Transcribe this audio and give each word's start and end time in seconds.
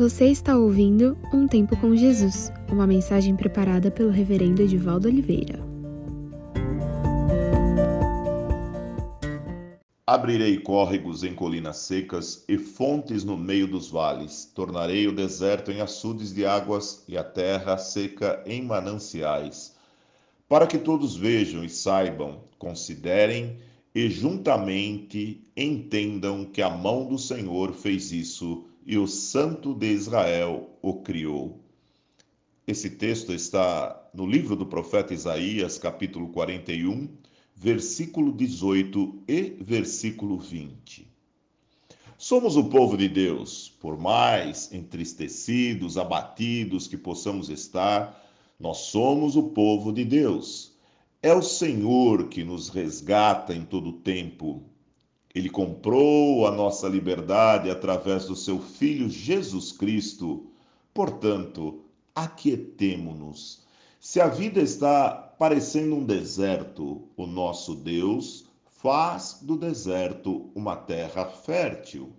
Você 0.00 0.28
está 0.28 0.56
ouvindo 0.56 1.14
Um 1.30 1.46
Tempo 1.46 1.76
com 1.76 1.94
Jesus, 1.94 2.50
uma 2.72 2.86
mensagem 2.86 3.36
preparada 3.36 3.90
pelo 3.90 4.08
Reverendo 4.08 4.62
Edivaldo 4.62 5.08
Oliveira. 5.08 5.62
Abrirei 10.06 10.58
córregos 10.58 11.22
em 11.22 11.34
colinas 11.34 11.76
secas 11.80 12.46
e 12.48 12.56
fontes 12.56 13.24
no 13.24 13.36
meio 13.36 13.66
dos 13.66 13.90
vales. 13.90 14.50
Tornarei 14.54 15.06
o 15.06 15.14
deserto 15.14 15.70
em 15.70 15.82
açudes 15.82 16.32
de 16.32 16.46
águas 16.46 17.04
e 17.06 17.18
a 17.18 17.22
terra 17.22 17.76
seca 17.76 18.42
em 18.46 18.62
mananciais. 18.62 19.76
Para 20.48 20.66
que 20.66 20.78
todos 20.78 21.14
vejam 21.14 21.62
e 21.62 21.68
saibam, 21.68 22.38
considerem 22.58 23.58
e 23.94 24.08
juntamente 24.08 25.46
entendam 25.54 26.46
que 26.46 26.62
a 26.62 26.70
mão 26.70 27.06
do 27.06 27.18
Senhor 27.18 27.74
fez 27.74 28.12
isso 28.12 28.64
e 28.90 28.98
o 28.98 29.06
Santo 29.06 29.72
de 29.72 29.86
Israel 29.86 30.68
o 30.82 30.94
criou. 30.94 31.60
Esse 32.66 32.90
texto 32.90 33.32
está 33.32 34.10
no 34.12 34.26
livro 34.26 34.56
do 34.56 34.66
profeta 34.66 35.14
Isaías, 35.14 35.78
capítulo 35.78 36.30
41, 36.30 37.08
versículo 37.54 38.32
18 38.32 39.22
e 39.28 39.42
versículo 39.60 40.36
20. 40.36 41.06
Somos 42.18 42.56
o 42.56 42.64
povo 42.64 42.96
de 42.96 43.08
Deus, 43.08 43.72
por 43.78 43.96
mais 43.96 44.72
entristecidos, 44.72 45.96
abatidos 45.96 46.88
que 46.88 46.96
possamos 46.96 47.48
estar, 47.48 48.20
nós 48.58 48.78
somos 48.78 49.36
o 49.36 49.50
povo 49.50 49.92
de 49.92 50.04
Deus. 50.04 50.74
É 51.22 51.32
o 51.32 51.42
Senhor 51.42 52.28
que 52.28 52.42
nos 52.42 52.68
resgata 52.68 53.54
em 53.54 53.64
todo 53.64 53.92
tempo. 53.92 54.64
Ele 55.34 55.48
comprou 55.48 56.46
a 56.46 56.50
nossa 56.50 56.88
liberdade 56.88 57.70
através 57.70 58.26
do 58.26 58.34
seu 58.34 58.58
Filho 58.58 59.08
Jesus 59.08 59.70
Cristo. 59.70 60.46
Portanto, 60.92 61.84
aquietemo-nos. 62.14 63.64
Se 64.00 64.20
a 64.20 64.26
vida 64.26 64.60
está 64.60 65.10
parecendo 65.38 65.94
um 65.94 66.04
deserto, 66.04 67.08
o 67.16 67.26
nosso 67.26 67.74
Deus 67.76 68.46
faz 68.64 69.38
do 69.42 69.56
deserto 69.56 70.50
uma 70.54 70.74
terra 70.74 71.26
fértil. 71.26 72.12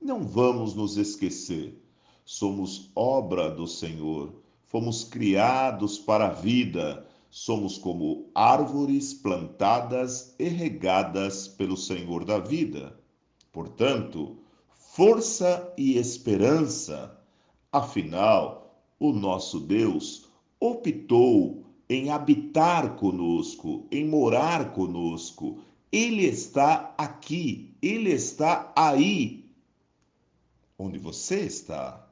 Não 0.00 0.22
vamos 0.22 0.74
nos 0.74 0.96
esquecer. 0.96 1.82
Somos 2.24 2.90
obra 2.94 3.50
do 3.50 3.66
Senhor, 3.66 4.32
fomos 4.66 5.02
criados 5.02 5.98
para 5.98 6.26
a 6.26 6.32
vida 6.32 7.06
somos 7.32 7.78
como 7.78 8.30
árvores 8.34 9.14
plantadas 9.14 10.34
e 10.38 10.48
regadas 10.48 11.48
pelo 11.48 11.78
Senhor 11.78 12.26
da 12.26 12.38
vida. 12.38 12.94
Portanto, 13.50 14.36
força 14.68 15.72
e 15.78 15.96
esperança. 15.96 17.18
Afinal, 17.72 18.78
o 19.00 19.12
nosso 19.12 19.60
Deus 19.60 20.26
optou 20.60 21.64
em 21.88 22.10
habitar 22.10 22.96
conosco, 22.96 23.86
em 23.90 24.06
morar 24.06 24.74
conosco. 24.74 25.58
Ele 25.90 26.26
está 26.26 26.94
aqui, 26.98 27.74
ele 27.80 28.10
está 28.10 28.70
aí, 28.76 29.50
onde 30.78 30.98
você 30.98 31.40
está. 31.40 32.06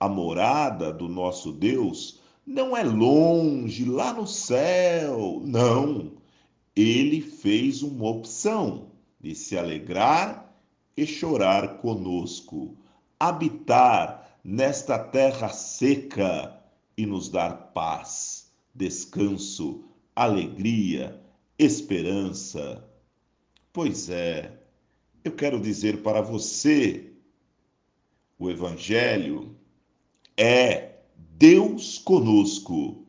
A 0.00 0.08
morada 0.08 0.92
do 0.92 1.08
nosso 1.08 1.52
Deus 1.52 2.18
não 2.48 2.74
é 2.74 2.82
longe, 2.82 3.84
lá 3.84 4.14
no 4.14 4.26
céu. 4.26 5.42
Não. 5.44 6.12
Ele 6.74 7.20
fez 7.20 7.82
uma 7.82 8.08
opção 8.08 8.90
de 9.20 9.34
se 9.34 9.58
alegrar 9.58 10.50
e 10.96 11.06
chorar 11.06 11.76
conosco, 11.76 12.74
habitar 13.20 14.38
nesta 14.42 14.98
terra 14.98 15.50
seca 15.50 16.58
e 16.96 17.04
nos 17.04 17.28
dar 17.28 17.72
paz, 17.74 18.50
descanso, 18.74 19.84
alegria, 20.16 21.20
esperança. 21.58 22.82
Pois 23.72 24.08
é, 24.08 24.58
eu 25.22 25.32
quero 25.32 25.60
dizer 25.60 26.02
para 26.02 26.22
você: 26.22 27.12
o 28.38 28.48
Evangelho 28.48 29.54
é 30.36 30.97
Deus 31.38 31.98
conosco, 31.98 33.06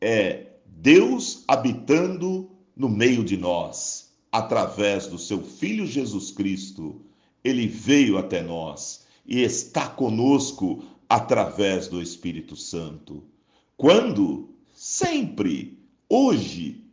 é 0.00 0.52
Deus 0.64 1.42
habitando 1.48 2.48
no 2.76 2.88
meio 2.88 3.24
de 3.24 3.36
nós, 3.36 4.12
através 4.30 5.08
do 5.08 5.18
seu 5.18 5.42
Filho 5.42 5.84
Jesus 5.84 6.30
Cristo. 6.30 7.02
Ele 7.42 7.66
veio 7.66 8.18
até 8.18 8.40
nós 8.40 9.04
e 9.26 9.40
está 9.42 9.88
conosco 9.88 10.84
através 11.08 11.88
do 11.88 12.00
Espírito 12.00 12.54
Santo. 12.54 13.24
Quando? 13.76 14.50
Sempre, 14.72 15.76
hoje, 16.08 16.84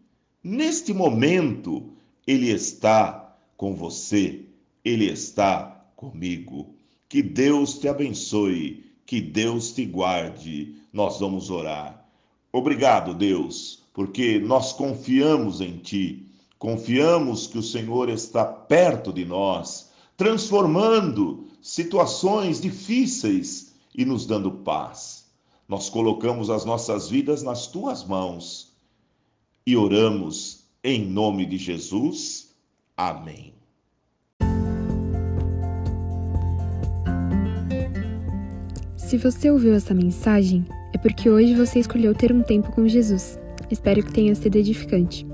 neste 0.44 0.92
momento, 0.92 1.94
Ele 2.26 2.50
está 2.50 3.38
com 3.56 3.76
você, 3.76 4.44
Ele 4.84 5.06
está 5.06 5.86
comigo. 5.96 6.74
Que 7.08 7.22
Deus 7.22 7.78
te 7.78 7.88
abençoe 7.88 8.89
que 9.09 9.20
Deus 9.20 9.72
te 9.72 9.86
guarde. 9.86 10.75
Nós 10.94 11.20
vamos 11.20 11.50
orar. 11.50 12.08
Obrigado, 12.53 13.16
Deus, 13.16 13.81
porque 13.92 14.38
nós 14.38 14.72
confiamos 14.72 15.62
em 15.62 15.78
Ti. 15.78 16.28
Confiamos 16.59 17.48
que 17.48 17.58
o 17.58 17.64
Senhor 17.64 18.08
está 18.08 18.46
perto 18.46 19.12
de 19.12 19.25
nós, 19.25 19.90
transformando 20.16 21.48
situações 21.59 22.62
difíceis 22.62 23.74
e 23.98 24.06
nos 24.06 24.28
dando 24.28 24.52
paz. 24.52 25.25
Nós 25.68 25.90
colocamos 25.90 26.52
as 26.52 26.64
nossas 26.64 27.09
vidas 27.09 27.42
nas 27.42 27.66
tuas 27.66 28.06
mãos 28.06 28.74
e 29.66 29.75
oramos 29.75 30.66
em 30.84 31.03
nome 31.03 31.48
de 31.48 31.58
Jesus. 31.58 32.53
Amém. 32.96 33.59
Se 39.09 39.18
você 39.18 39.50
ouviu 39.50 39.74
essa 39.74 39.92
mensagem, 39.92 40.64
é 40.94 40.97
porque 41.00 41.31
hoje 41.31 41.56
você 41.56 41.80
escolheu 41.80 42.14
ter 42.14 42.31
um 42.31 42.44
tempo 42.44 42.72
com 42.72 42.88
Jesus. 42.88 43.40
Espero 43.72 44.03
que 44.03 44.14
tenha 44.14 44.36
sido 44.36 44.56
edificante. 44.56 45.25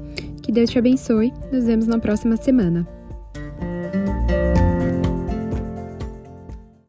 Que 0.41 0.50
Deus 0.50 0.69
te 0.69 0.80
abençoe. 0.80 1.34
Nos 1.52 1.66
vemos 1.66 1.85
na 1.85 2.00
próxima 2.00 2.38
semana. 2.38 2.88